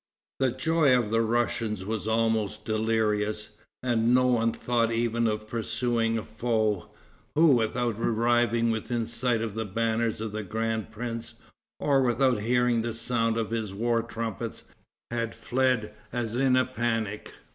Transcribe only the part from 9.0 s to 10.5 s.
sight of the banners of the